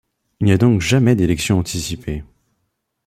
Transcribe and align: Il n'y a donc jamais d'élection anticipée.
Il 0.39 0.45
n'y 0.45 0.51
a 0.51 0.57
donc 0.57 0.81
jamais 0.81 1.15
d'élection 1.15 1.59
anticipée. 1.59 2.23